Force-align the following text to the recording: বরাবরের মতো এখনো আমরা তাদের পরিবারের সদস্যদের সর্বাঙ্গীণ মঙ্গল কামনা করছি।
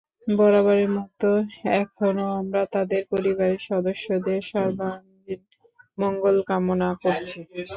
বরাবরের 0.31 0.89
মতো 0.97 1.29
এখনো 1.79 2.25
আমরা 2.39 2.61
তাদের 2.73 3.01
পরিবারের 3.11 3.61
সদস্যদের 3.69 4.39
সর্বাঙ্গীণ 4.51 5.41
মঙ্গল 5.97 6.35
কামনা 6.49 6.89
করছি। 7.03 7.37